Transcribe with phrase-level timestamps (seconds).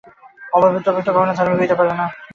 [0.53, 2.05] অপবিত্র ব্যক্তি কখনও ধার্মিক হইতে পারে না।